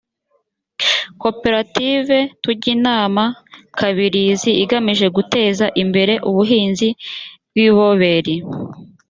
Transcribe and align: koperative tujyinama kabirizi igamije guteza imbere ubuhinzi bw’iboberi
koperative 1.21 2.17
tujyinama 2.43 3.23
kabirizi 3.77 4.51
igamije 4.63 5.07
guteza 5.15 5.65
imbere 5.81 6.13
ubuhinzi 6.29 6.87
bw’iboberi 7.51 8.35